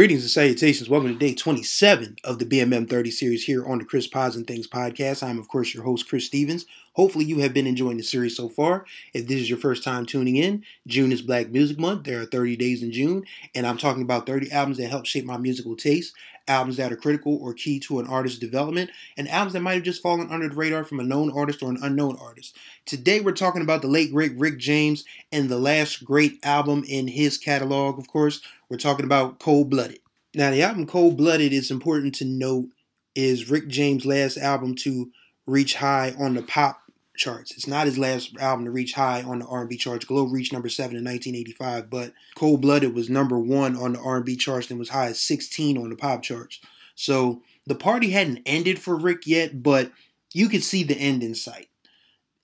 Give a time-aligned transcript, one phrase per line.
[0.00, 0.88] Greetings and salutations.
[0.88, 4.46] Welcome to day 27 of the BMM 30 series here on the Chris Pods and
[4.46, 5.22] Things podcast.
[5.22, 6.64] I'm, of course, your host, Chris Stevens.
[7.00, 8.84] Hopefully, you have been enjoying the series so far.
[9.14, 12.04] If this is your first time tuning in, June is Black Music Month.
[12.04, 15.24] There are 30 days in June, and I'm talking about 30 albums that help shape
[15.24, 16.12] my musical taste,
[16.46, 19.82] albums that are critical or key to an artist's development, and albums that might have
[19.82, 22.58] just fallen under the radar from a known artist or an unknown artist.
[22.84, 27.08] Today, we're talking about the late, great Rick James and the last great album in
[27.08, 28.42] his catalog, of course.
[28.68, 30.00] We're talking about Cold Blooded.
[30.34, 32.68] Now, the album Cold Blooded, it's important to note,
[33.14, 35.10] is Rick James' last album to
[35.46, 36.79] reach high on the pop
[37.20, 37.52] charts.
[37.52, 40.06] It's not his last album to reach high on the R&B charts.
[40.06, 44.36] Glow reached number seven in 1985, but Cold Blooded was number one on the R&B
[44.36, 46.58] charts and was high as 16 on the pop charts.
[46.94, 49.92] So the party hadn't ended for Rick yet, but
[50.32, 51.68] you could see the end in sight.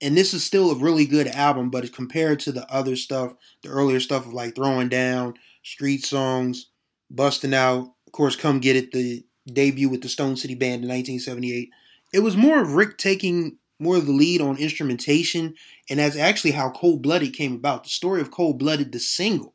[0.02, 3.70] And this is still a really good album, but compared to the other stuff, the
[3.70, 6.66] earlier stuff of like Throwing Down, Street Songs,
[7.10, 10.90] Busting Out, of course, Come Get It, the debut with the Stone City Band in
[10.90, 11.70] 1978.
[12.12, 15.54] It was more of Rick taking more of the lead on instrumentation,
[15.90, 17.84] and that's actually how Cold Blooded came about.
[17.84, 19.54] The story of Cold Blooded, the single,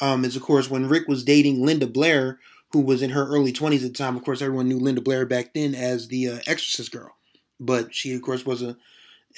[0.00, 2.38] um, is of course when Rick was dating Linda Blair,
[2.70, 4.16] who was in her early 20s at the time.
[4.16, 7.14] Of course, everyone knew Linda Blair back then as the uh, Exorcist girl,
[7.60, 8.76] but she, of course, was a,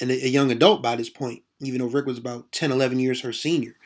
[0.00, 3.32] a young adult by this point, even though Rick was about 10, 11 years her
[3.32, 3.76] senior,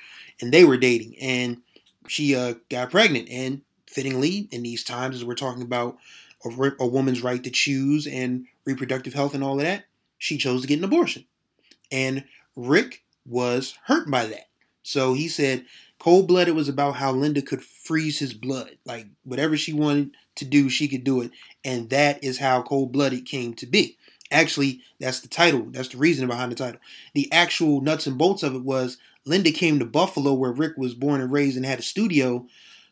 [0.41, 1.17] and they were dating.
[1.21, 1.63] And
[2.07, 3.29] she uh, got pregnant.
[3.31, 5.97] And fittingly, in these times, as we're talking about
[6.45, 9.85] a, a woman's right to choose and reproductive health and all of that,
[10.19, 11.25] she chose to get an abortion.
[11.91, 12.25] And
[12.57, 14.49] Rick was hurt by that.
[14.83, 15.65] So he said,
[15.99, 18.71] Cold Blooded was about how Linda could freeze his blood.
[18.85, 21.31] Like whatever she wanted to do, she could do it.
[21.65, 23.97] And that is how Cold Blooded came to be.
[24.31, 25.67] Actually, that's the title.
[25.71, 26.81] That's the reason behind the title.
[27.15, 30.95] The actual nuts and bolts of it was Linda came to Buffalo, where Rick was
[30.95, 32.47] born and raised, and had a studio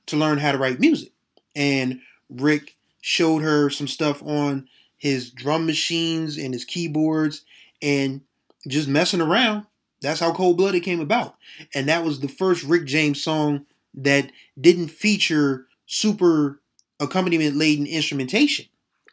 [0.06, 1.12] to learn how to write music.
[1.54, 2.00] And
[2.31, 7.42] Rick showed her some stuff on his drum machines and his keyboards
[7.82, 8.22] and
[8.68, 9.66] just messing around.
[10.00, 11.36] That's how Cold Blooded came about.
[11.74, 14.30] And that was the first Rick James song that
[14.60, 16.60] didn't feature super
[17.00, 18.66] accompaniment laden instrumentation.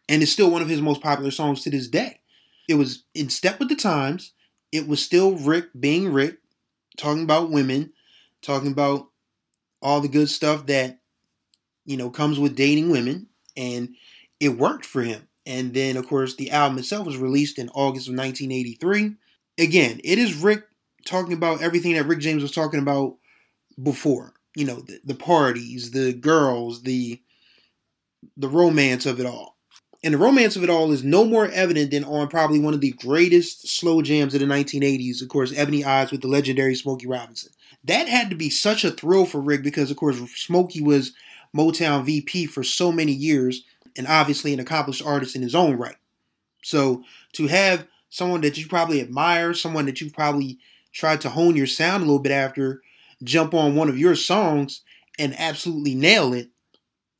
[0.09, 2.19] And it's still one of his most popular songs to this day.
[2.67, 4.33] It was in step with the times.
[4.71, 6.37] It was still Rick being Rick
[6.97, 7.93] talking about women,
[8.41, 9.07] talking about
[9.81, 10.99] all the good stuff that
[11.85, 13.95] you know comes with dating women, and
[14.39, 15.27] it worked for him.
[15.45, 19.15] And then, of course, the album itself was released in August of 1983.
[19.57, 20.63] Again, it is Rick
[21.05, 23.15] talking about everything that Rick James was talking about
[23.81, 24.33] before.
[24.55, 27.19] You know, the, the parties, the girls, the
[28.37, 29.57] the romance of it all.
[30.03, 32.81] And the romance of it all is no more evident than on probably one of
[32.81, 37.07] the greatest slow jams of the 1980s, of course, Ebony Eyes with the legendary Smokey
[37.07, 37.51] Robinson.
[37.85, 41.13] That had to be such a thrill for Rick because, of course, Smokey was
[41.55, 43.63] Motown VP for so many years
[43.97, 45.95] and obviously an accomplished artist in his own right.
[46.63, 50.59] So to have someone that you probably admire, someone that you've probably
[50.91, 52.81] tried to hone your sound a little bit after,
[53.23, 54.81] jump on one of your songs
[55.19, 56.49] and absolutely nail it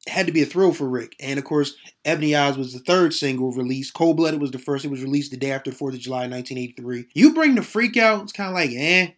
[0.07, 1.15] had to be a thrill for Rick.
[1.19, 3.93] And of course, Ebony Eyes was the third single released.
[3.93, 4.83] Cold Blooded was the first.
[4.83, 7.05] It was released the day after 4th of July 1983.
[7.13, 9.11] You Bring the Freak Out, it's kind of like, eh.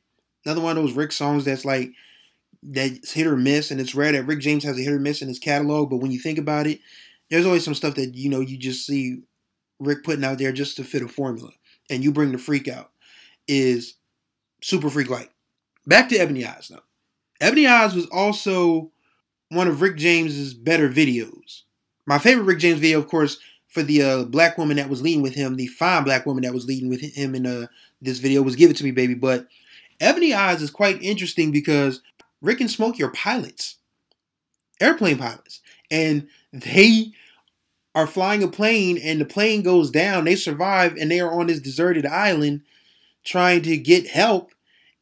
[0.46, 1.92] Another one of those Rick songs that's like,
[2.62, 3.72] that's hit or miss.
[3.72, 5.90] And it's rare that Rick James has a hit or miss in his catalog.
[5.90, 6.80] But when you think about it,
[7.30, 9.22] there's always some stuff that, you know, you just see
[9.80, 11.52] Rick putting out there just to fit a formula.
[11.90, 12.92] And You Bring the Freak Out
[13.48, 13.96] is
[14.64, 15.32] super freak like.
[15.86, 16.80] Back to Ebony Eyes, though.
[17.40, 18.92] Ebony Eyes was also
[19.50, 21.62] one of Rick James's better videos.
[22.08, 23.38] My favorite Rick James video, of course,
[23.68, 26.54] for the uh, black woman that was leading with him, the fine black woman that
[26.54, 27.68] was leading with him in uh,
[28.02, 29.48] this video was "Give It to Me, Baby." But
[30.00, 32.02] Ebony Eyes is quite interesting because
[32.42, 33.78] Rick and Smokey are pilots,
[34.80, 35.62] airplane pilots,
[35.92, 36.28] and
[36.62, 37.12] they
[37.94, 40.26] are flying a plane, and the plane goes down.
[40.26, 42.62] They survive, and they are on this deserted island
[43.24, 44.52] trying to get help,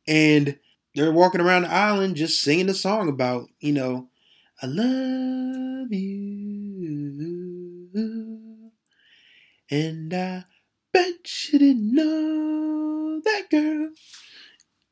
[0.08, 0.58] and
[0.96, 4.10] they're walking around the island just singing the song about you know
[4.62, 6.54] I love you.
[9.70, 10.46] And I
[10.92, 13.90] bet you didn't know that girl.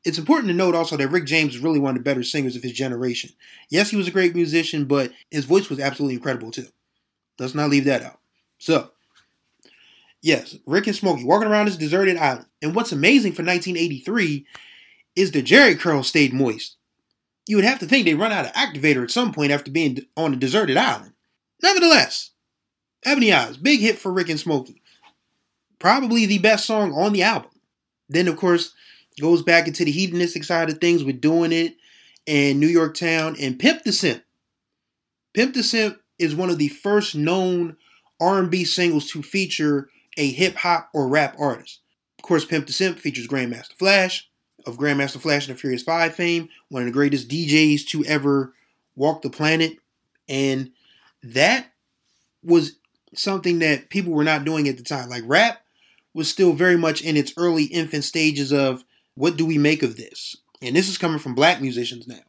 [0.04, 2.56] It's important to note also that Rick James is really one of the better singers
[2.56, 3.30] of his generation.
[3.70, 6.66] Yes, he was a great musician, but his voice was absolutely incredible too.
[7.38, 8.18] Let's not leave that out.
[8.58, 8.90] So,
[10.22, 12.46] Yes, Rick and Smokey walking around this deserted island.
[12.62, 14.46] And what's amazing for 1983
[15.16, 16.76] is the Jheri curl stayed moist.
[17.48, 19.98] You would have to think they'd run out of activator at some point after being
[20.16, 21.12] on a deserted island.
[21.60, 22.30] Nevertheless,
[23.04, 24.80] Ebony Eyes, big hit for Rick and Smokey.
[25.80, 27.50] Probably the best song on the album.
[28.08, 28.72] Then, of course,
[29.20, 31.76] goes back into the hedonistic side of things with Doing It
[32.26, 34.22] and New York Town and Pimp the Simp.
[35.34, 37.76] Pimp the Simp is one of the first known
[38.20, 41.80] R&B singles to feature a hip hop or rap artist.
[42.18, 44.28] Of course, Pimp the Simp features Grandmaster Flash
[44.66, 48.52] of Grandmaster Flash and the Furious Five fame, one of the greatest DJs to ever
[48.94, 49.78] walk the planet,
[50.28, 50.70] and
[51.22, 51.72] that
[52.44, 52.76] was
[53.14, 55.08] something that people were not doing at the time.
[55.08, 55.62] Like rap
[56.14, 59.96] was still very much in its early infant stages of what do we make of
[59.96, 60.36] this?
[60.60, 62.20] And this is coming from black musicians now.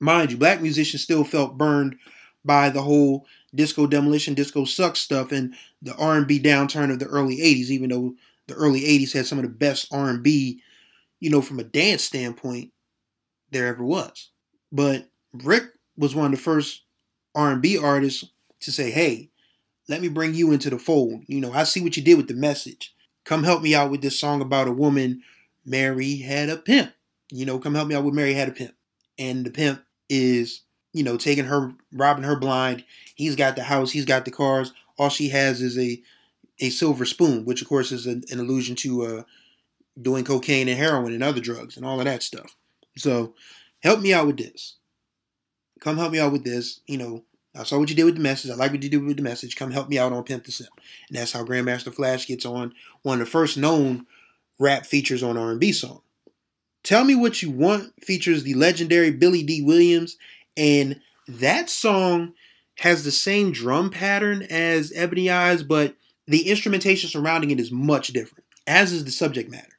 [0.00, 1.96] Mind you, black musicians still felt burned
[2.44, 7.36] by the whole disco demolition, disco sucks stuff, and the R&B downturn of the early
[7.36, 7.70] '80s.
[7.70, 8.14] Even though
[8.46, 10.60] the early '80s had some of the best R&B,
[11.20, 12.72] you know, from a dance standpoint,
[13.50, 14.30] there ever was.
[14.72, 15.64] But Rick
[15.96, 16.82] was one of the first
[17.34, 18.24] R&B artists
[18.60, 19.30] to say, "Hey,
[19.88, 21.22] let me bring you into the fold.
[21.26, 22.94] You know, I see what you did with the message.
[23.24, 25.22] Come help me out with this song about a woman.
[25.64, 26.92] Mary had a pimp.
[27.30, 28.74] You know, come help me out with Mary had a pimp.
[29.18, 30.64] And the pimp is
[30.94, 32.84] you know, taking her, robbing her blind.
[33.16, 34.72] He's got the house, he's got the cars.
[34.96, 36.00] All she has is a
[36.60, 39.22] a silver spoon, which of course is an, an allusion to uh,
[40.00, 42.54] doing cocaine and heroin and other drugs and all of that stuff.
[42.96, 43.34] So,
[43.82, 44.76] help me out with this.
[45.80, 46.80] Come help me out with this.
[46.86, 47.24] You know,
[47.56, 48.52] I saw what you did with the message.
[48.52, 49.56] I like what you did with the message.
[49.56, 50.70] Come help me out on Pimp the Simp.
[51.08, 52.72] And that's how Grandmaster Flash gets on
[53.02, 54.06] one of the first known
[54.58, 56.00] rap features on R&B song.
[56.82, 60.16] Tell Me What You Want features the legendary Billy Dee Williams
[60.56, 62.34] and that song
[62.78, 65.94] has the same drum pattern as Ebony Eyes, but
[66.26, 69.78] the instrumentation surrounding it is much different, as is the subject matter.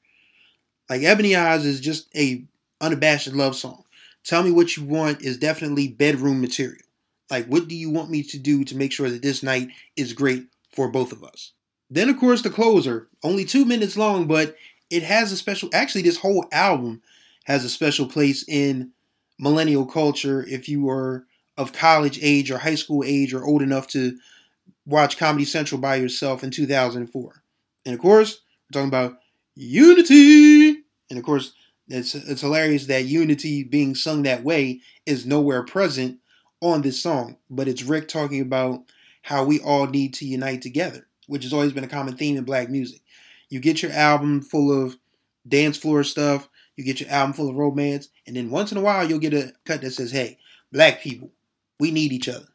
[0.90, 2.44] Like Ebony Eyes is just a
[2.82, 3.84] unabashed love song.
[4.24, 6.82] Tell me what you want is definitely bedroom material.
[7.30, 10.14] Like, what do you want me to do to make sure that this night is
[10.14, 11.52] great for both of us?
[11.90, 14.56] Then, of course, the closer, only two minutes long, but
[14.90, 15.70] it has a special.
[15.74, 17.02] Actually, this whole album
[17.46, 18.92] has a special place in
[19.40, 21.26] millennial culture if you were
[21.58, 24.18] of college age or high school age or old enough to
[24.86, 27.44] watch Comedy Central by yourself in 2004.
[27.86, 29.20] And of course, we're talking about
[29.56, 30.84] Unity.
[31.10, 31.54] And of course,
[31.88, 36.20] it's it's hilarious that Unity being sung that way is nowhere present
[36.62, 38.84] on this song, but it's Rick talking about
[39.22, 42.44] how we all need to unite together, which has always been a common theme in
[42.44, 43.02] black music.
[43.50, 44.98] You get your album full of
[45.48, 48.82] dance floor stuff, you get your album full of romance, and then once in a
[48.82, 50.38] while you'll get a cut that says, "Hey,
[50.72, 51.32] black people,
[51.80, 52.48] we need each other."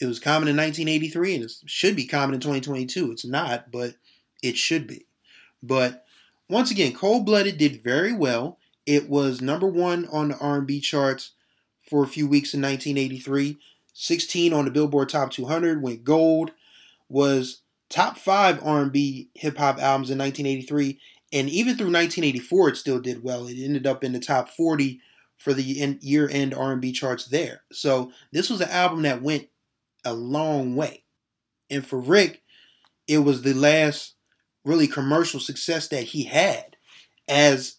[0.00, 3.10] It was common in 1983, and it should be common in 2022.
[3.10, 3.96] It's not, but
[4.42, 5.06] it should be.
[5.62, 6.04] But
[6.48, 8.58] once again, Cold Blooded did very well.
[8.86, 11.32] It was number one on the R&B charts
[11.82, 13.58] for a few weeks in 1983.
[13.92, 15.82] 16 on the Billboard Top 200.
[15.82, 16.52] Went gold.
[17.08, 20.98] Was top five R&B hip hop albums in 1983,
[21.32, 23.46] and even through 1984, it still did well.
[23.46, 25.00] It ended up in the top 40
[25.36, 27.62] for the year-end R&B charts there.
[27.72, 29.48] So this was an album that went
[30.04, 31.04] a long way.
[31.70, 32.42] And for Rick,
[33.06, 34.14] it was the last
[34.64, 36.76] really commercial success that he had
[37.28, 37.76] as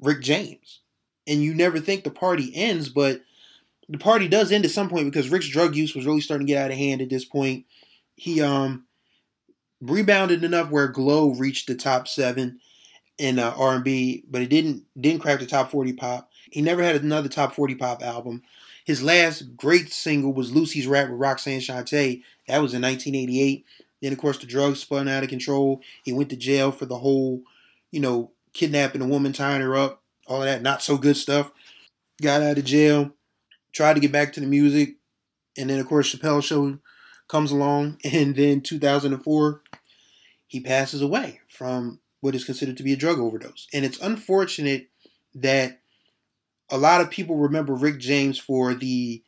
[0.00, 0.80] Rick James.
[1.26, 3.20] And you never think the party ends, but
[3.88, 6.52] the party does end at some point because Rick's drug use was really starting to
[6.52, 7.64] get out of hand at this point.
[8.16, 8.86] He um
[9.80, 12.60] rebounded enough where Glow reached the top seven
[13.18, 16.30] in uh, R&B, but it didn't didn't crack the top 40 pop.
[16.50, 18.42] He never had another top 40 pop album.
[18.84, 22.22] His last great single was Loosey's Rap with Roxanne Shante.
[22.46, 23.66] That was in 1988.
[24.00, 25.82] Then, of course, the drugs spun out of control.
[26.04, 27.42] He went to jail for the whole,
[27.90, 31.52] you know, kidnapping a woman, tying her up, all of that not so good stuff.
[32.22, 33.12] Got out of jail,
[33.72, 34.96] tried to get back to the music,
[35.56, 36.78] and then, of course, Chappelle Show
[37.28, 39.62] comes along, and then 2004,
[40.48, 43.68] he passes away from what is considered to be a drug overdose.
[43.72, 44.88] And it's unfortunate
[45.36, 45.80] that
[46.70, 49.22] a lot of people remember Rick James for the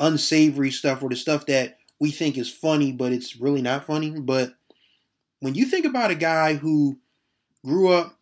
[0.00, 4.10] unsavory stuff or the stuff that we think is funny, but it's really not funny.
[4.10, 4.54] But
[5.40, 6.98] when you think about a guy who
[7.64, 8.18] grew up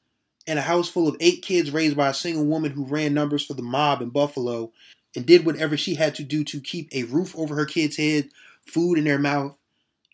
[0.46, 3.44] in a house full of eight kids raised by a single woman who ran numbers
[3.44, 4.72] for the mob in Buffalo
[5.16, 8.28] and did whatever she had to do to keep a roof over her kids' head,
[8.66, 9.56] food in their mouth,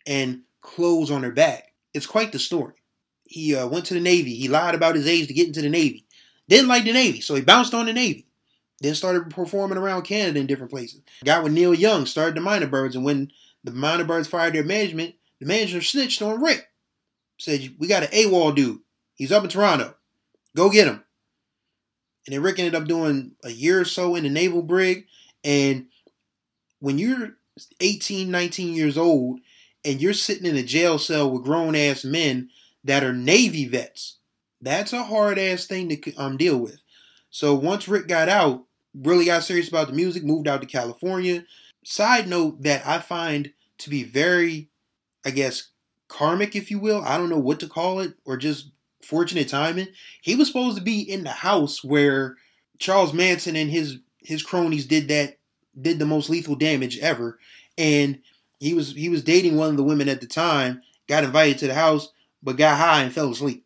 [0.07, 2.75] and clothes on her back, it's quite the story
[3.30, 4.35] he uh, went to the Navy.
[4.35, 6.04] He lied about his age to get into the Navy.
[6.49, 8.26] Didn't like the Navy, so he bounced on the Navy.
[8.80, 11.02] Then started performing around Canada in different places.
[11.25, 13.30] Got with Neil Young, started the Mynah Birds, and when
[13.62, 16.68] the Mynah Birds fired their management, the manager snitched on Rick.
[17.38, 18.80] said, We got an AWOL dude.
[19.14, 19.94] He's up in Toronto.
[20.56, 21.04] Go get him.
[22.26, 25.06] And then Rick ended up doing a year or so in the naval brig.
[25.44, 25.87] And
[26.80, 27.37] when you're
[27.78, 29.38] 18, 19 years old
[29.85, 32.51] and you're sitting in a jail cell with grown ass men
[32.85, 34.19] that are Navy vets,
[34.61, 36.83] that's a hard ass thing to um, deal with.
[37.31, 41.45] So once Rick got out, really got serious about the music, moved out to California.
[41.85, 44.69] Side note that I find to be very,
[45.25, 45.69] I guess,
[46.09, 47.03] karmic, if you will.
[47.03, 48.71] I don't know what to call it, or just
[49.03, 49.89] fortunate timing.
[50.21, 52.37] He was supposed to be in the house where
[52.79, 55.39] Charles Manson and his his cronies did that
[55.81, 57.39] did the most lethal damage ever,
[57.79, 58.19] and
[58.61, 60.83] he was he was dating one of the women at the time.
[61.09, 62.12] Got invited to the house,
[62.43, 63.64] but got high and fell asleep.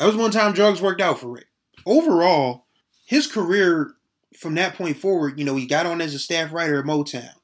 [0.00, 1.46] That was one time drugs worked out for Rick.
[1.84, 2.64] Overall,
[3.04, 3.92] his career
[4.36, 7.34] from that point forward, you know, he got on as a staff writer at Motown.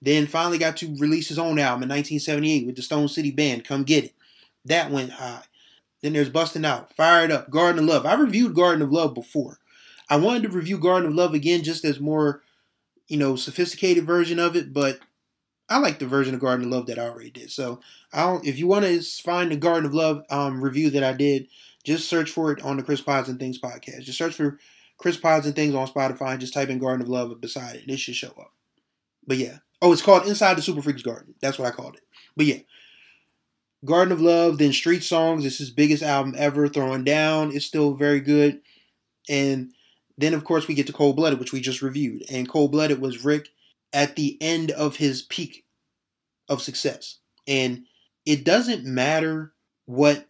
[0.00, 3.64] Then finally got to release his own album in 1978 with the Stone City Band,
[3.64, 4.14] Come Get It.
[4.64, 5.44] That went high.
[6.02, 8.04] Then there's Busting Out, Fired Up, Garden of Love.
[8.04, 9.58] I reviewed Garden of Love before.
[10.10, 12.42] I wanted to review Garden of Love again just as more,
[13.06, 14.98] you know, sophisticated version of it, but
[15.72, 17.50] I like the version of Garden of Love that I already did.
[17.50, 17.80] So
[18.12, 21.14] I don't, if you want to find the Garden of Love um, review that I
[21.14, 21.48] did,
[21.82, 24.02] just search for it on the Chris Pods and Things podcast.
[24.02, 24.58] Just search for
[24.98, 27.88] Chris Pods and Things on Spotify and just type in Garden of Love beside it.
[27.88, 28.52] It should show up.
[29.26, 29.58] But yeah.
[29.80, 31.34] Oh, it's called Inside the Super Freaks Garden.
[31.40, 32.02] That's what I called it.
[32.36, 32.58] But yeah.
[33.82, 35.42] Garden of Love, then Street Songs.
[35.42, 36.68] This is his biggest album ever.
[36.68, 38.60] Throwing Down is still very good.
[39.26, 39.72] And
[40.18, 42.24] then, of course, we get to Cold Blooded, which we just reviewed.
[42.30, 43.48] And Cold Blooded was Rick
[43.92, 45.64] at the end of his peak
[46.48, 47.18] of success.
[47.46, 47.84] And
[48.24, 49.52] it doesn't matter
[49.86, 50.28] what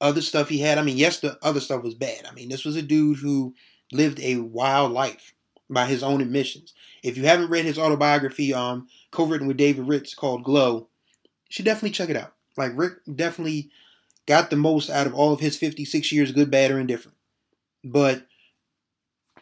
[0.00, 0.78] other stuff he had.
[0.78, 2.26] I mean, yes, the other stuff was bad.
[2.28, 3.54] I mean, this was a dude who
[3.92, 5.34] lived a wild life
[5.70, 6.74] by his own admissions.
[7.02, 10.88] If you haven't read his autobiography, um, co-written with David Ritz called Glow,
[11.22, 12.34] you should definitely check it out.
[12.56, 13.70] Like Rick definitely
[14.26, 17.16] got the most out of all of his 56 years, good, bad, or indifferent.
[17.82, 18.26] But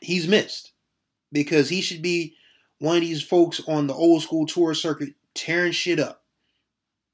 [0.00, 0.73] he's missed
[1.30, 2.35] because he should be
[2.82, 6.24] one of these folks on the old school tour circuit tearing shit up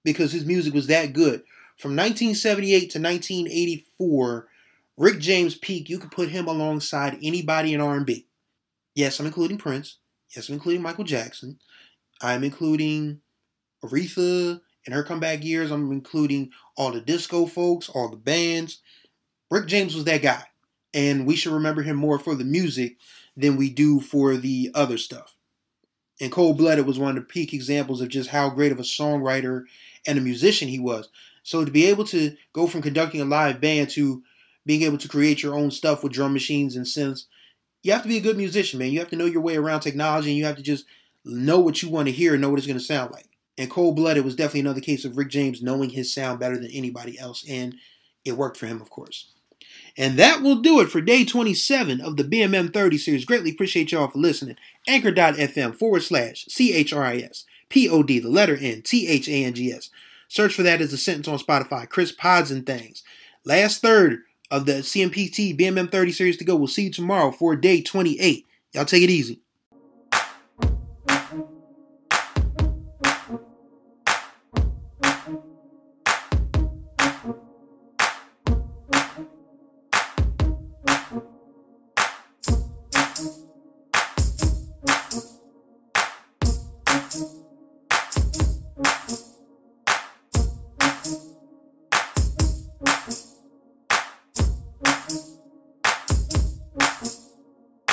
[0.03, 1.43] because his music was that good.
[1.77, 4.49] From 1978 to 1984,
[4.97, 8.27] Rick James peak, you could put him alongside anybody in R&B.
[8.95, 9.99] Yes, I'm including Prince.
[10.35, 11.59] Yes, I'm including Michael Jackson.
[12.23, 13.21] I'm including
[13.85, 15.71] Aretha in her comeback years.
[15.71, 18.81] I'm including all the disco folks, all the bands.
[19.51, 20.45] Rick James was that guy.
[20.95, 22.97] And we should remember him more for the music
[23.37, 25.35] than we do for the other stuff.
[26.21, 28.83] And Cold Blooded was one of the peak examples of just how great of a
[28.83, 29.65] songwriter
[30.07, 31.09] and a musician he was.
[31.43, 34.23] So to be able to go from conducting a live band to
[34.67, 37.25] being able to create your own stuff with drum machines and synths,
[37.83, 38.91] you have to be a good musician, man.
[38.91, 40.85] You have to know your way around technology and you have to just
[41.25, 43.27] know what you want to hear and know what it's going to sound like.
[43.57, 46.71] And Cold Blooded was definitely another case of Rick James knowing his sound better than
[46.71, 47.75] anybody else, and
[48.25, 49.33] it worked for him, of course.
[49.97, 53.25] And that will do it for day 27 of the BMM 30 series.
[53.25, 54.57] Greatly appreciate y'all for listening.
[54.87, 59.09] Anchor.fm forward slash C H R I S P O D, the letter N T
[59.09, 59.91] H A N G S.
[60.29, 61.89] Search for that as a sentence on Spotify.
[61.89, 63.03] Chris Pods and Things.
[63.45, 64.21] Last third
[64.51, 66.57] of the CMPT BMM 30 series to go.
[66.57, 68.47] We'll see you tomorrow for day 28.
[68.75, 69.41] Y'all take it easy.
[83.19, 83.35] Thank
[87.15, 87.48] you.